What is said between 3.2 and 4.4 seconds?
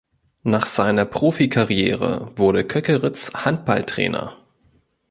Handballtrainer.